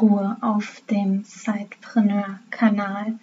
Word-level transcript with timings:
Ruhe 0.00 0.36
auf 0.40 0.82
dem 0.90 1.24
Sidepreneur-Kanal. 1.24 3.18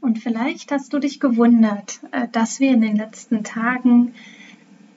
Und 0.00 0.18
vielleicht 0.18 0.72
hast 0.72 0.92
du 0.92 0.98
dich 0.98 1.20
gewundert, 1.20 2.00
äh, 2.10 2.28
dass 2.32 2.60
wir 2.60 2.70
in 2.72 2.80
den 2.80 2.96
letzten 2.96 3.44
Tagen 3.44 4.14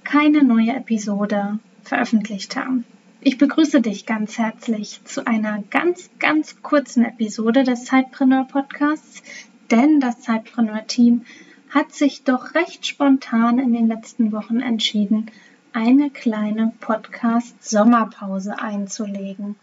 keine 0.03 0.43
neue 0.43 0.73
Episode 0.75 1.59
veröffentlicht 1.83 2.55
haben. 2.55 2.85
Ich 3.21 3.37
begrüße 3.37 3.81
dich 3.81 4.05
ganz 4.05 4.37
herzlich 4.37 5.01
zu 5.03 5.25
einer 5.25 5.63
ganz, 5.71 6.11
ganz 6.19 6.61
kurzen 6.61 7.03
Episode 7.03 7.63
des 7.63 7.87
Sidepreneur 7.87 8.45
Podcasts, 8.45 9.23
denn 9.71 9.99
das 9.99 10.23
Sidepreneur 10.23 10.85
Team 10.85 11.25
hat 11.69 11.91
sich 11.91 12.23
doch 12.23 12.53
recht 12.53 12.85
spontan 12.85 13.59
in 13.59 13.73
den 13.73 13.87
letzten 13.87 14.31
Wochen 14.31 14.59
entschieden, 14.59 15.31
eine 15.73 16.09
kleine 16.09 16.71
Podcast-Sommerpause 16.79 18.59
einzulegen. 18.59 19.55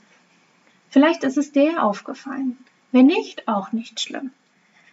Vielleicht 0.92 1.24
ist 1.24 1.38
es 1.38 1.52
dir 1.52 1.82
aufgefallen. 1.82 2.58
Wenn 2.90 3.06
nicht, 3.06 3.48
auch 3.48 3.72
nicht 3.72 3.98
schlimm. 3.98 4.30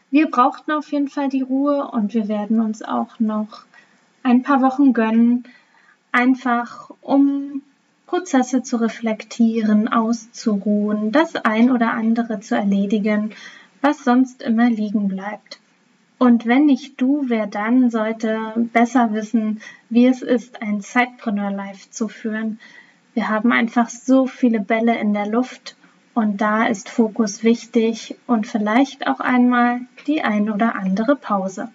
Wir 0.10 0.32
brauchten 0.32 0.72
auf 0.72 0.90
jeden 0.94 1.10
Fall 1.10 1.28
die 1.28 1.42
Ruhe 1.42 1.92
und 1.92 2.14
wir 2.14 2.30
werden 2.30 2.62
uns 2.62 2.82
auch 2.82 3.20
noch 3.20 3.66
ein 4.24 4.42
paar 4.42 4.62
Wochen 4.62 4.94
gönnen, 4.94 5.44
einfach 6.14 6.90
um 7.02 7.64
Prozesse 8.08 8.64
zu 8.64 8.78
reflektieren, 8.78 9.90
auszuruhen, 9.90 11.12
das 11.12 11.36
ein 11.36 11.70
oder 11.70 11.92
andere 11.92 12.40
zu 12.40 12.56
erledigen, 12.56 13.32
was 13.82 14.06
sonst 14.06 14.42
immer 14.42 14.70
liegen 14.70 15.10
bleibt. 15.10 15.60
Und 16.18 16.46
wenn 16.46 16.66
nicht 16.66 17.00
du, 17.02 17.26
wer 17.28 17.46
dann 17.46 17.90
sollte 17.90 18.54
besser 18.72 19.12
wissen, 19.12 19.60
wie 19.90 20.08
es 20.08 20.22
ist, 20.22 20.62
ein 20.62 20.80
Zeitpreneur 20.80 21.52
Life 21.52 21.92
zu 21.92 22.08
führen. 22.08 22.58
Wir 23.14 23.28
haben 23.28 23.52
einfach 23.52 23.90
so 23.90 24.28
viele 24.28 24.62
Bälle 24.62 24.98
in 24.98 25.14
der 25.14 25.28
Luft 25.28 25.76
und 26.20 26.42
da 26.42 26.68
ist 26.68 26.90
Fokus 26.90 27.44
wichtig 27.46 28.18
und 28.28 28.46
vielleicht 28.46 29.08
auch 29.08 29.22
einmal 29.22 29.80
die 30.06 30.22
ein 30.22 30.50
oder 30.50 30.76
andere 30.76 31.16
Pause. 31.16 31.70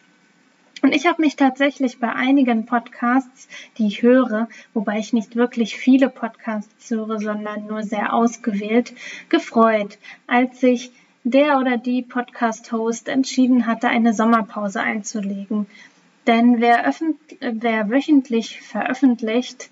Und 0.82 0.94
ich 0.94 1.06
habe 1.06 1.22
mich 1.22 1.36
tatsächlich 1.36 1.98
bei 1.98 2.12
einigen 2.12 2.66
Podcasts, 2.66 3.48
die 3.78 3.86
ich 3.86 4.02
höre, 4.02 4.50
wobei 4.74 4.98
ich 4.98 5.14
nicht 5.14 5.34
wirklich 5.34 5.78
viele 5.78 6.10
Podcasts 6.10 6.90
höre, 6.90 7.20
sondern 7.20 7.68
nur 7.68 7.84
sehr 7.84 8.12
ausgewählt, 8.12 8.92
gefreut, 9.30 9.96
als 10.26 10.60
sich 10.60 10.92
der 11.22 11.58
oder 11.58 11.78
die 11.78 12.02
Podcast-Host 12.02 13.08
entschieden 13.08 13.66
hatte, 13.66 13.88
eine 13.88 14.12
Sommerpause 14.12 14.82
einzulegen. 14.82 15.64
Denn 16.26 16.60
wer, 16.60 16.92
wer 17.40 17.88
wöchentlich 17.88 18.60
veröffentlicht, 18.60 19.70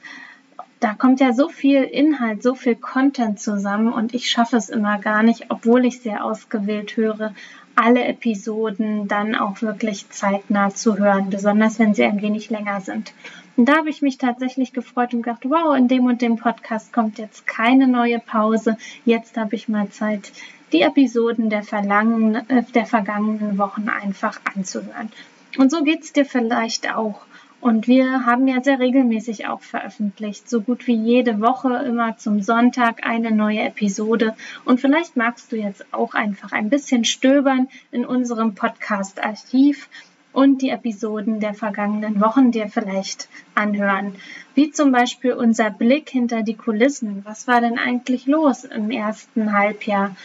da 0.83 0.95
kommt 0.95 1.21
ja 1.21 1.33
so 1.33 1.49
viel 1.49 1.85
Inhalt, 1.85 2.43
so 2.43 2.57
viel 2.57 2.75
Content 2.75 3.39
zusammen 3.39 3.93
und 3.93 4.15
ich 4.15 4.29
schaffe 4.29 4.57
es 4.57 4.69
immer 4.69 4.99
gar 4.99 5.23
nicht, 5.23 5.47
obwohl 5.49 5.85
ich 5.85 6.01
sehr 6.01 6.25
ausgewählt 6.25 6.97
höre, 6.97 7.33
alle 7.77 8.05
Episoden 8.05 9.07
dann 9.07 9.37
auch 9.37 9.63
wirklich 9.63 10.11
zeitnah 10.11 10.75
zu 10.75 10.99
hören, 10.99 11.31
besonders 11.31 11.79
wenn 11.79 11.95
sie 11.95 12.03
ein 12.03 12.21
wenig 12.21 12.51
länger 12.51 12.81
sind. 12.81 13.13
Und 13.57 13.69
da 13.69 13.77
habe 13.77 13.91
ich 13.91 14.03
mich 14.03 14.19
tatsächlich 14.19 14.73
gefreut 14.73 15.15
und 15.15 15.23
gedacht, 15.23 15.45
wow, 15.45 15.77
in 15.77 15.87
dem 15.87 16.07
und 16.07 16.21
dem 16.21 16.35
Podcast 16.37 16.92
kommt 16.92 17.17
jetzt 17.17 17.47
keine 17.47 17.87
neue 17.87 18.19
Pause. 18.19 18.77
Jetzt 19.05 19.37
habe 19.37 19.55
ich 19.55 19.69
mal 19.69 19.89
Zeit, 19.91 20.33
die 20.73 20.83
Episoden 20.83 21.48
der, 21.48 21.61
äh, 21.61 22.63
der 22.75 22.87
vergangenen 22.87 23.57
Wochen 23.57 23.89
einfach 23.89 24.41
anzuhören. 24.53 25.13
Und 25.59 25.71
so 25.71 25.85
geht 25.85 26.03
es 26.03 26.13
dir 26.13 26.25
vielleicht 26.25 26.92
auch. 26.92 27.21
Und 27.62 27.86
wir 27.86 28.27
haben 28.27 28.48
ja 28.48 28.61
sehr 28.61 28.80
regelmäßig 28.80 29.46
auch 29.46 29.61
veröffentlicht, 29.61 30.50
so 30.50 30.62
gut 30.62 30.89
wie 30.89 30.96
jede 30.96 31.40
Woche 31.40 31.73
immer 31.86 32.17
zum 32.17 32.42
Sonntag 32.42 33.06
eine 33.06 33.30
neue 33.30 33.61
Episode. 33.61 34.34
Und 34.64 34.80
vielleicht 34.80 35.17
magst 35.17 35.52
du 35.52 35.56
jetzt 35.56 35.86
auch 35.95 36.14
einfach 36.14 36.50
ein 36.50 36.70
bisschen 36.70 37.05
stöbern 37.05 37.68
in 37.92 38.05
unserem 38.05 38.56
Podcast-Archiv 38.56 39.89
und 40.33 40.61
die 40.61 40.70
Episoden 40.70 41.39
der 41.39 41.55
vergangenen 41.55 42.20
Wochen 42.20 42.50
dir 42.50 42.67
vielleicht 42.67 43.28
anhören. 43.55 44.17
Wie 44.56 44.73
zum 44.73 44.90
Beispiel 44.90 45.33
unser 45.33 45.70
Blick 45.70 46.11
hinter 46.11 46.42
die 46.42 46.56
Kulissen. 46.56 47.24
Was 47.24 47.46
war 47.46 47.61
denn 47.61 47.79
eigentlich 47.79 48.27
los 48.27 48.64
im 48.64 48.90
ersten 48.90 49.56
Halbjahr 49.56 50.17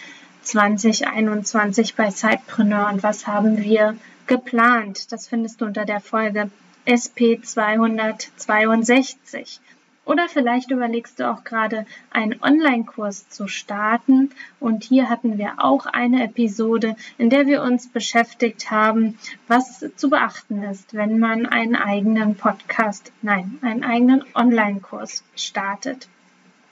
2021 0.41 1.93
bei 1.93 2.09
Sidepreneur 2.09 2.89
und 2.91 3.03
was 3.03 3.27
haben 3.27 3.59
wir 3.59 3.95
geplant? 4.25 5.11
Das 5.11 5.27
findest 5.27 5.61
du 5.61 5.65
unter 5.65 5.85
der 5.85 5.99
Folge 5.99 6.49
SP 6.87 7.43
262. 7.43 9.59
Oder 10.07 10.29
vielleicht 10.29 10.71
überlegst 10.71 11.19
du 11.19 11.29
auch 11.29 11.43
gerade 11.43 11.85
einen 12.11 12.41
Online-Kurs 12.41 13.27
zu 13.27 13.49
starten. 13.49 14.31
Und 14.61 14.85
hier 14.85 15.09
hatten 15.09 15.37
wir 15.37 15.55
auch 15.57 15.85
eine 15.85 16.23
Episode, 16.23 16.95
in 17.17 17.29
der 17.29 17.45
wir 17.45 17.61
uns 17.61 17.89
beschäftigt 17.89 18.71
haben, 18.71 19.19
was 19.49 19.85
zu 19.97 20.09
beachten 20.09 20.63
ist, 20.63 20.93
wenn 20.93 21.19
man 21.19 21.45
einen 21.45 21.75
eigenen 21.75 22.35
Podcast, 22.35 23.11
nein, 23.21 23.59
einen 23.61 23.83
eigenen 23.83 24.23
Online-Kurs 24.33 25.25
startet. 25.35 26.07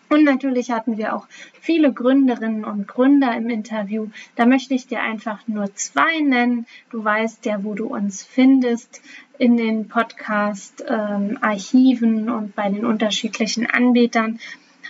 Und 0.10 0.24
natürlich 0.24 0.72
hatten 0.72 0.98
wir 0.98 1.16
auch 1.16 1.28
viele 1.60 1.92
Gründerinnen 1.92 2.64
und 2.64 2.88
Gründer 2.88 3.36
im 3.36 3.50
Interview. 3.50 4.08
Da 4.36 4.46
möchte 4.46 4.74
ich 4.74 4.88
dir 4.88 5.02
einfach 5.02 5.46
nur 5.48 5.76
zwei 5.76 6.20
nennen. 6.20 6.66
Du 6.92 7.04
weißt 7.04 7.46
ja, 7.46 7.62
wo 7.64 7.74
du 7.74 7.88
uns 7.88 8.24
findest 8.24 9.02
in 9.38 9.58
den 9.58 9.88
Podcast-Archiven 9.88 12.28
ähm, 12.28 12.34
und 12.34 12.56
bei 12.56 12.70
den 12.70 12.86
unterschiedlichen 12.86 13.70
Anbietern. 13.70 14.40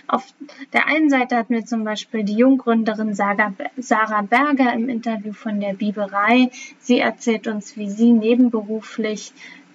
Auf 0.08 0.24
der 0.72 0.86
einen 0.86 1.10
Seite 1.10 1.36
hatten 1.36 1.54
wir 1.54 1.66
zum 1.66 1.82
Beispiel 1.82 2.22
die 2.22 2.36
Junggründerin 2.36 3.14
Sarah 3.14 4.22
Berger 4.22 4.72
im 4.72 4.88
Interview 4.88 5.32
von 5.32 5.58
der 5.58 5.74
Biberei. 5.74 6.50
Sie 6.78 7.00
erzählt 7.00 7.48
uns, 7.48 7.76
wie 7.76 7.90
sie 7.90 8.12
nebenberuflich 8.12 9.32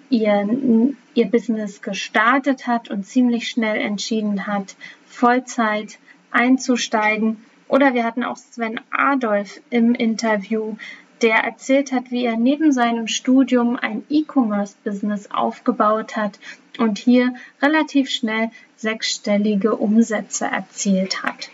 ihr, 0.08 0.48
ihr 1.14 1.26
Business 1.26 1.82
gestartet 1.82 2.66
hat 2.66 2.90
und 2.90 3.04
ziemlich 3.04 3.48
schnell 3.48 3.78
entschieden 3.80 4.46
hat, 4.46 4.76
Vollzeit 5.12 5.98
einzusteigen. 6.30 7.44
Oder 7.68 7.94
wir 7.94 8.04
hatten 8.04 8.24
auch 8.24 8.36
Sven 8.36 8.80
Adolf 8.90 9.60
im 9.70 9.94
Interview, 9.94 10.76
der 11.20 11.36
erzählt 11.36 11.92
hat, 11.92 12.10
wie 12.10 12.24
er 12.24 12.36
neben 12.36 12.72
seinem 12.72 13.06
Studium 13.06 13.76
ein 13.76 14.04
E-Commerce-Business 14.10 15.30
aufgebaut 15.30 16.16
hat 16.16 16.40
und 16.78 16.98
hier 16.98 17.34
relativ 17.60 18.10
schnell 18.10 18.50
sechsstellige 18.76 19.76
Umsätze 19.76 20.46
erzielt 20.46 21.22
hat. 21.22 21.50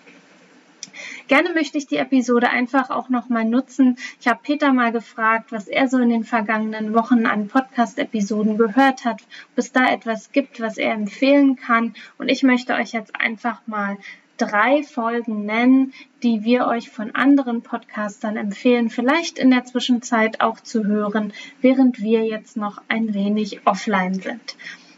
Gerne 1.28 1.52
möchte 1.52 1.76
ich 1.76 1.86
die 1.86 1.98
Episode 1.98 2.48
einfach 2.48 2.88
auch 2.88 3.10
nochmal 3.10 3.44
nutzen. 3.44 3.98
Ich 4.18 4.26
habe 4.26 4.40
Peter 4.42 4.72
mal 4.72 4.92
gefragt, 4.92 5.52
was 5.52 5.68
er 5.68 5.86
so 5.86 5.98
in 5.98 6.08
den 6.08 6.24
vergangenen 6.24 6.94
Wochen 6.94 7.26
an 7.26 7.48
Podcast-Episoden 7.48 8.56
gehört 8.56 9.04
hat, 9.04 9.20
ob 9.20 9.58
es 9.58 9.70
da 9.70 9.90
etwas 9.90 10.32
gibt, 10.32 10.58
was 10.60 10.78
er 10.78 10.94
empfehlen 10.94 11.56
kann. 11.56 11.94
Und 12.16 12.30
ich 12.30 12.42
möchte 12.42 12.72
euch 12.74 12.92
jetzt 12.92 13.14
einfach 13.20 13.60
mal 13.66 13.98
drei 14.38 14.82
Folgen 14.82 15.44
nennen, 15.44 15.92
die 16.22 16.44
wir 16.44 16.66
euch 16.66 16.88
von 16.88 17.14
anderen 17.14 17.60
Podcastern 17.60 18.38
empfehlen, 18.38 18.88
vielleicht 18.88 19.38
in 19.38 19.50
der 19.50 19.66
Zwischenzeit 19.66 20.40
auch 20.40 20.60
zu 20.60 20.86
hören, 20.86 21.34
während 21.60 22.00
wir 22.00 22.24
jetzt 22.24 22.56
noch 22.56 22.80
ein 22.88 23.12
wenig 23.12 23.66
offline 23.66 24.14
sind. 24.14 24.56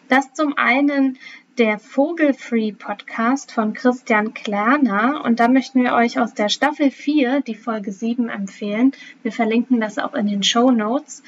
Das 0.08 0.32
zum 0.32 0.58
einen 0.58 1.18
der 1.60 1.78
Vogelfree 1.78 2.72
Podcast 2.72 3.52
von 3.52 3.74
Christian 3.74 4.32
Klerner 4.32 5.22
und 5.26 5.40
da 5.40 5.48
möchten 5.48 5.84
wir 5.84 5.92
euch 5.92 6.18
aus 6.18 6.32
der 6.32 6.48
Staffel 6.48 6.90
4 6.90 7.42
die 7.42 7.54
Folge 7.54 7.92
7 7.92 8.30
empfehlen. 8.30 8.92
Wir 9.22 9.30
verlinken 9.30 9.78
das 9.78 9.98
auch 9.98 10.14
in 10.14 10.26
den 10.26 10.42
Show 10.42 10.70
Notes. 10.70 11.22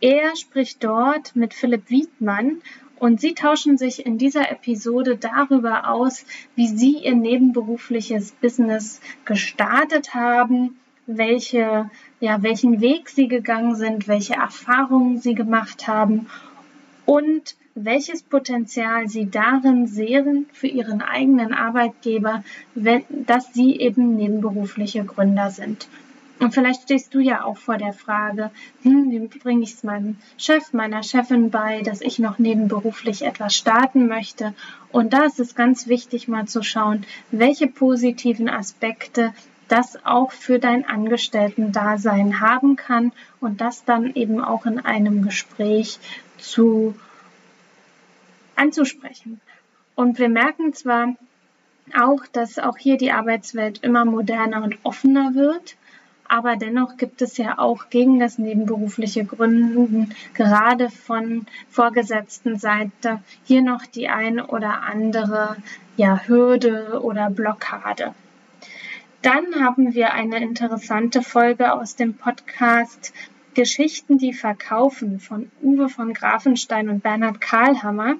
Er 0.00 0.34
spricht 0.34 0.82
dort 0.82 1.36
mit 1.36 1.54
Philipp 1.54 1.88
Wiedmann 1.88 2.56
und 2.98 3.20
sie 3.20 3.32
tauschen 3.34 3.78
sich 3.78 4.04
in 4.04 4.18
dieser 4.18 4.50
Episode 4.50 5.16
darüber 5.16 5.88
aus, 5.88 6.26
wie 6.56 6.66
sie 6.66 7.04
ihr 7.04 7.14
nebenberufliches 7.14 8.32
Business 8.32 9.00
gestartet 9.24 10.14
haben, 10.14 10.80
welche, 11.06 11.88
ja, 12.18 12.42
welchen 12.42 12.80
Weg 12.80 13.08
sie 13.08 13.28
gegangen 13.28 13.76
sind, 13.76 14.08
welche 14.08 14.34
Erfahrungen 14.34 15.20
sie 15.20 15.36
gemacht 15.36 15.86
haben 15.86 16.26
und 17.10 17.56
welches 17.74 18.22
Potenzial 18.22 19.08
sie 19.08 19.28
darin 19.28 19.88
sehen 19.88 20.46
für 20.52 20.68
ihren 20.68 21.02
eigenen 21.02 21.52
Arbeitgeber, 21.52 22.44
wenn, 22.76 23.02
dass 23.10 23.52
sie 23.52 23.80
eben 23.80 24.14
nebenberufliche 24.14 25.04
Gründer 25.04 25.50
sind. 25.50 25.88
Und 26.38 26.54
vielleicht 26.54 26.82
stehst 26.82 27.12
du 27.12 27.18
ja 27.18 27.42
auch 27.42 27.56
vor 27.56 27.78
der 27.78 27.94
Frage, 27.94 28.52
hm, 28.82 29.10
wie 29.10 29.38
bringe 29.38 29.64
ich 29.64 29.72
es 29.72 29.82
meinem 29.82 30.18
Chef, 30.38 30.72
meiner 30.72 31.02
Chefin 31.02 31.50
bei, 31.50 31.82
dass 31.82 32.00
ich 32.00 32.20
noch 32.20 32.38
nebenberuflich 32.38 33.22
etwas 33.22 33.56
starten 33.56 34.06
möchte. 34.06 34.54
Und 34.92 35.12
da 35.12 35.24
ist 35.24 35.40
es 35.40 35.56
ganz 35.56 35.88
wichtig, 35.88 36.28
mal 36.28 36.46
zu 36.46 36.62
schauen, 36.62 37.04
welche 37.32 37.66
positiven 37.66 38.48
Aspekte 38.48 39.34
das 39.70 40.04
auch 40.04 40.32
für 40.32 40.58
dein 40.58 40.84
Angestellten-Dasein 40.84 42.40
haben 42.40 42.76
kann 42.76 43.12
und 43.40 43.60
das 43.60 43.84
dann 43.84 44.14
eben 44.14 44.42
auch 44.42 44.66
in 44.66 44.80
einem 44.80 45.22
Gespräch 45.22 45.98
zu 46.38 46.94
anzusprechen. 48.56 49.40
Und 49.94 50.18
wir 50.18 50.28
merken 50.28 50.72
zwar 50.72 51.14
auch, 51.98 52.26
dass 52.32 52.58
auch 52.58 52.76
hier 52.76 52.96
die 52.96 53.12
Arbeitswelt 53.12 53.82
immer 53.82 54.04
moderner 54.04 54.62
und 54.62 54.78
offener 54.82 55.34
wird. 55.34 55.76
Aber 56.28 56.56
dennoch 56.56 56.96
gibt 56.96 57.22
es 57.22 57.36
ja 57.38 57.58
auch 57.58 57.90
gegen 57.90 58.20
das 58.20 58.38
nebenberufliche 58.38 59.24
Gründen 59.24 60.14
gerade 60.34 60.88
von 60.88 61.46
vorgesetzten 61.68 62.58
Seite 62.58 63.20
hier 63.44 63.62
noch 63.62 63.84
die 63.84 64.08
eine 64.08 64.46
oder 64.46 64.82
andere 64.82 65.56
ja, 65.96 66.20
Hürde 66.26 67.00
oder 67.02 67.30
Blockade. 67.30 68.14
Dann 69.22 69.62
haben 69.62 69.92
wir 69.92 70.14
eine 70.14 70.40
interessante 70.40 71.20
Folge 71.20 71.74
aus 71.74 71.94
dem 71.94 72.14
Podcast 72.14 73.12
Geschichten, 73.52 74.16
die 74.16 74.32
verkaufen 74.32 75.20
von 75.20 75.50
Uwe 75.60 75.90
von 75.90 76.14
Grafenstein 76.14 76.88
und 76.88 77.02
Bernhard 77.02 77.38
Karlhammer. 77.38 78.14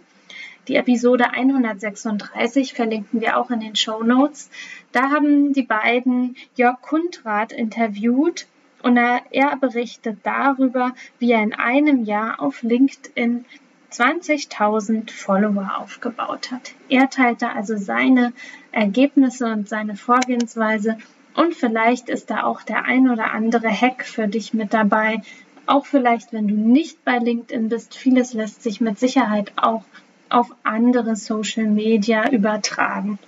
Die 0.68 0.76
Episode 0.76 1.30
136 1.30 2.74
verlinken 2.74 3.22
wir 3.22 3.38
auch 3.38 3.50
in 3.50 3.60
den 3.60 3.76
Show 3.76 4.02
Notes. 4.02 4.50
Da 4.92 5.08
haben 5.08 5.54
die 5.54 5.62
beiden 5.62 6.36
Jörg 6.54 6.82
Kundrat 6.82 7.52
interviewt 7.52 8.46
und 8.82 8.98
er, 8.98 9.22
er 9.30 9.56
berichtet 9.56 10.18
darüber, 10.22 10.94
wie 11.18 11.32
er 11.32 11.42
in 11.42 11.54
einem 11.54 12.04
Jahr 12.04 12.42
auf 12.42 12.62
LinkedIn 12.62 13.46
20.000 13.92 15.10
Follower 15.10 15.78
aufgebaut 15.78 16.50
hat. 16.50 16.72
Er 16.88 17.10
teilte 17.10 17.50
also 17.50 17.76
seine 17.76 18.32
Ergebnisse 18.72 19.46
und 19.46 19.68
seine 19.68 19.96
Vorgehensweise 19.96 20.98
und 21.34 21.54
vielleicht 21.54 22.08
ist 22.08 22.30
da 22.30 22.42
auch 22.44 22.62
der 22.62 22.84
ein 22.84 23.08
oder 23.10 23.32
andere 23.32 23.68
Hack 23.68 24.04
für 24.04 24.28
dich 24.28 24.52
mit 24.52 24.74
dabei. 24.74 25.22
Auch 25.66 25.86
vielleicht, 25.86 26.32
wenn 26.32 26.48
du 26.48 26.54
nicht 26.54 27.04
bei 27.04 27.18
LinkedIn 27.18 27.68
bist. 27.68 27.94
Vieles 27.94 28.32
lässt 28.32 28.62
sich 28.62 28.80
mit 28.80 28.98
Sicherheit 28.98 29.52
auch 29.56 29.84
auf 30.28 30.54
andere 30.64 31.16
Social 31.16 31.66
Media 31.66 32.30
übertragen. 32.30 33.18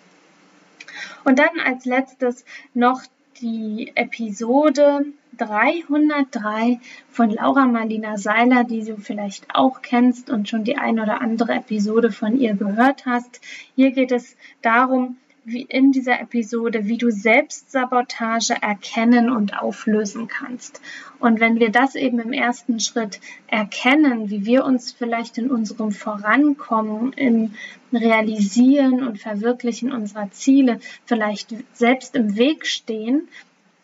Und 1.25 1.39
dann 1.39 1.61
als 1.65 1.85
letztes 1.85 2.45
noch 2.75 3.03
die 3.41 3.93
Episode 3.95 5.07
303 5.39 6.81
von 7.11 7.31
Laura 7.31 7.67
Marlina 7.67 8.19
Seiler, 8.19 8.65
die 8.65 8.85
du 8.85 8.97
vielleicht 8.97 9.55
auch 9.55 9.83
kennst 9.83 10.31
und 10.31 10.49
schon 10.49 10.65
die 10.65 10.77
ein 10.77 11.01
oder 11.01 11.21
andere 11.21 11.53
Episode 11.53 12.13
von 12.13 12.39
ihr 12.39 12.55
gehört 12.55 13.07
hast. 13.07 13.41
Hier 13.75 13.93
geht 13.93 14.13
es 14.13 14.37
darum, 14.61 15.17
wie 15.45 15.63
in 15.63 15.91
dieser 15.91 16.21
Episode, 16.21 16.87
wie 16.87 16.99
du 16.99 17.11
Selbstsabotage 17.11 18.55
erkennen 18.61 19.29
und 19.31 19.61
auflösen 19.61 20.29
kannst. 20.29 20.81
Und 21.19 21.41
wenn 21.41 21.59
wir 21.59 21.71
das 21.71 21.95
eben 21.97 22.21
im 22.21 22.33
ersten 22.33 22.79
Schritt 22.79 23.21
erkennen, 23.49 24.31
wie 24.31 24.47
wir 24.47 24.65
uns 24.65 24.93
vielleicht 24.93 25.39
in 25.39 25.51
unserem 25.51 25.91
Vorankommen, 25.91 27.13
im 27.15 27.55
Realisieren 27.93 29.07
und 29.07 29.19
Verwirklichen 29.19 29.93
unserer 29.93 30.31
Ziele 30.31 30.79
vielleicht 31.05 31.55
selbst 31.73 32.15
im 32.15 32.37
Weg 32.37 32.67
stehen 32.67 33.29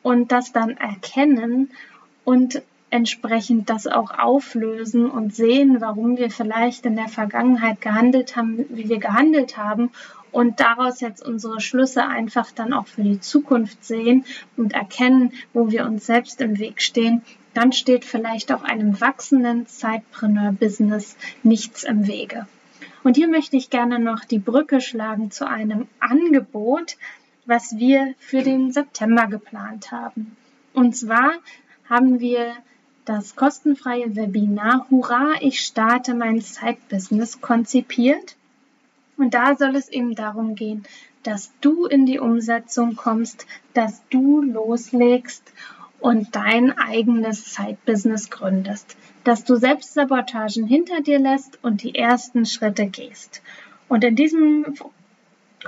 und 0.03 0.33
das 0.33 0.53
dann 0.53 0.77
erkennen 0.77 1.71
und 2.25 2.63
entsprechend 2.91 3.69
das 3.69 3.87
auch 3.87 4.19
auflösen 4.19 5.11
und 5.11 5.35
sehen, 5.35 5.81
warum 5.81 6.17
wir 6.17 6.31
vielleicht 6.31 6.87
in 6.87 6.97
der 6.97 7.09
Vergangenheit 7.09 7.81
gehandelt 7.81 8.37
haben, 8.37 8.65
wie 8.71 8.89
wir 8.89 8.99
gehandelt 8.99 9.59
haben 9.59 9.91
und 10.31 10.61
daraus 10.61 11.01
jetzt 11.01 11.27
unsere 11.27 11.61
Schlüsse 11.61 12.07
einfach 12.07 12.51
dann 12.53 12.73
auch 12.73 12.87
für 12.87 13.03
die 13.03 13.21
Zukunft 13.21 13.85
sehen 13.85 14.25
und 14.57 14.73
erkennen, 14.73 15.33
wo 15.53 15.71
wir 15.71 15.85
uns 15.85 16.07
selbst 16.07 16.41
im 16.41 16.59
Weg 16.59 16.81
stehen, 16.83 17.23
dann 17.55 17.73
steht 17.73 18.05
vielleicht 18.05 18.53
auch 18.53 18.63
einem 18.63 19.01
wachsenden 19.01 19.67
Zeitpreneur-Business 19.67 21.17
nichts 21.43 21.83
im 21.83 22.07
Wege. 22.07 22.47
Und 23.05 23.17
hier 23.17 23.29
möchte 23.29 23.57
ich 23.57 23.71
gerne 23.71 23.99
noch 23.99 24.25
die 24.25 24.39
Brücke 24.39 24.81
schlagen 24.81 25.31
zu 25.31 25.49
einem 25.49 25.87
Angebot, 25.99 26.97
was 27.49 27.79
wir 27.79 28.15
für 28.19 28.43
den 28.43 28.73
September 28.73 29.27
geplant 29.27 29.91
haben. 29.91 30.37
Und 30.75 30.95
zwar 30.95 31.33
haben 31.89 32.21
wir 32.21 32.53
das 33.07 33.37
kostenfreie 33.37 34.15
Webinar 34.15 34.87
Hurra, 34.91 35.33
ich 35.41 35.61
starte 35.61 36.15
mein 36.15 36.43
Side-Business 36.43 37.41
konzipiert. 37.41 38.37
Und 39.17 39.33
da 39.33 39.57
soll 39.57 39.77
es 39.77 39.89
eben 39.89 40.15
darum 40.15 40.57
gehen, 40.57 40.85
dass 41.23 41.51
du 41.63 41.87
in 41.87 42.05
die 42.05 42.19
Umsetzung 42.19 42.97
kommst, 42.97 43.47
dass 43.73 44.03
du 44.11 44.43
loslegst 44.43 45.43
und 46.01 46.37
dein 46.37 46.77
eigenes 46.77 47.55
Side-Business 47.55 48.29
gründest, 48.29 48.95
dass 49.25 49.45
du 49.45 49.57
Selbstsabotagen 49.57 50.67
hinter 50.67 51.01
dir 51.01 51.19
lässt 51.19 51.59
und 51.65 51.83
die 51.83 51.95
ersten 51.95 52.45
Schritte 52.45 52.89
gehst. 52.89 53.41
Und 53.89 54.05
in 54.05 54.17
diesem 54.17 54.75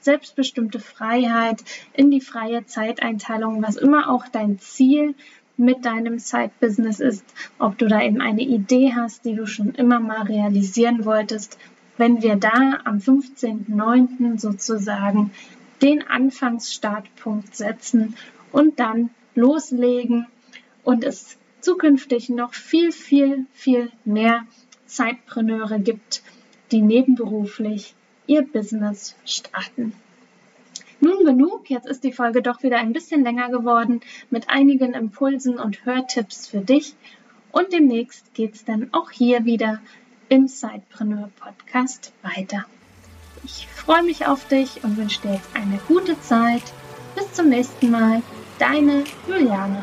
selbstbestimmte 0.00 0.80
Freiheit, 0.80 1.62
in 1.92 2.10
die 2.10 2.20
freie 2.20 2.66
Zeiteinteilung, 2.66 3.62
was 3.62 3.76
immer 3.76 4.10
auch 4.10 4.26
dein 4.28 4.58
Ziel 4.58 5.14
mit 5.56 5.84
deinem 5.84 6.18
Side-Business 6.18 7.00
ist, 7.00 7.24
ob 7.58 7.76
du 7.78 7.86
da 7.86 8.02
eben 8.02 8.20
eine 8.20 8.42
Idee 8.42 8.94
hast, 8.94 9.24
die 9.24 9.34
du 9.34 9.46
schon 9.46 9.74
immer 9.74 10.00
mal 10.00 10.22
realisieren 10.22 11.04
wolltest. 11.04 11.58
Wenn 11.98 12.22
wir 12.22 12.36
da 12.36 12.80
am 12.84 12.96
15.09. 12.96 14.38
sozusagen 14.38 15.32
den 15.82 16.06
Anfangsstartpunkt 16.06 17.54
setzen 17.54 18.16
und 18.52 18.80
dann 18.80 19.10
loslegen 19.34 20.26
und 20.82 21.04
es 21.04 21.36
zukünftig 21.60 22.30
noch 22.30 22.54
viel, 22.54 22.90
viel, 22.90 23.46
viel 23.52 23.90
mehr 24.04 24.44
Zeitpreneure 24.86 25.78
gibt, 25.78 26.22
die 26.72 26.80
nebenberuflich 26.80 27.94
ihr 28.30 28.42
Business 28.42 29.16
starten. 29.24 29.92
Nun 31.00 31.24
genug, 31.24 31.68
jetzt 31.68 31.88
ist 31.88 32.04
die 32.04 32.12
Folge 32.12 32.42
doch 32.42 32.62
wieder 32.62 32.78
ein 32.78 32.92
bisschen 32.92 33.24
länger 33.24 33.48
geworden 33.48 34.02
mit 34.30 34.48
einigen 34.48 34.94
Impulsen 34.94 35.58
und 35.58 35.84
Hörtipps 35.84 36.46
für 36.46 36.60
dich. 36.60 36.94
Und 37.50 37.72
demnächst 37.72 38.32
geht 38.34 38.54
es 38.54 38.64
dann 38.64 38.90
auch 38.92 39.10
hier 39.10 39.44
wieder 39.46 39.80
im 40.28 40.46
Sidepreneur 40.46 41.30
Podcast 41.40 42.12
weiter. 42.22 42.66
Ich 43.42 43.66
freue 43.66 44.04
mich 44.04 44.26
auf 44.26 44.46
dich 44.46 44.84
und 44.84 44.96
wünsche 44.96 45.22
dir 45.22 45.34
jetzt 45.34 45.48
eine 45.54 45.80
gute 45.88 46.20
Zeit. 46.20 46.62
Bis 47.16 47.32
zum 47.32 47.48
nächsten 47.48 47.90
Mal. 47.90 48.22
Deine 48.60 49.02
Juliane. 49.26 49.82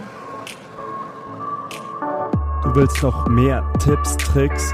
Du 2.63 2.75
willst 2.75 3.03
noch 3.03 3.27
mehr 3.27 3.69
Tipps, 3.79 4.15
Tricks 4.15 4.73